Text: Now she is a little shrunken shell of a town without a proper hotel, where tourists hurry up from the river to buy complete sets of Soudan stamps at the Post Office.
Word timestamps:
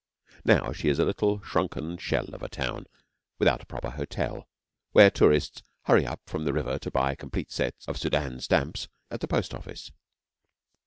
Now 0.43 0.71
she 0.73 0.89
is 0.89 0.97
a 0.97 1.05
little 1.05 1.43
shrunken 1.43 1.95
shell 1.99 2.33
of 2.33 2.41
a 2.41 2.49
town 2.49 2.87
without 3.37 3.61
a 3.61 3.67
proper 3.67 3.91
hotel, 3.91 4.47
where 4.93 5.11
tourists 5.11 5.61
hurry 5.83 6.07
up 6.07 6.21
from 6.25 6.43
the 6.43 6.53
river 6.53 6.79
to 6.79 6.89
buy 6.89 7.13
complete 7.13 7.51
sets 7.51 7.87
of 7.87 7.99
Soudan 7.99 8.39
stamps 8.39 8.87
at 9.11 9.19
the 9.19 9.27
Post 9.27 9.53
Office. 9.53 9.91